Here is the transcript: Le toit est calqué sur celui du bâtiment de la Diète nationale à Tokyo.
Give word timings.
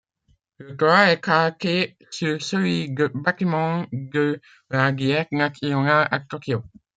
Le 0.57 0.75
toit 0.75 1.11
est 1.11 1.21
calqué 1.23 1.95
sur 2.09 2.41
celui 2.41 2.89
du 2.89 3.07
bâtiment 3.13 3.85
de 3.91 4.41
la 4.71 4.91
Diète 4.93 5.31
nationale 5.31 6.07
à 6.09 6.19
Tokyo. 6.21 6.63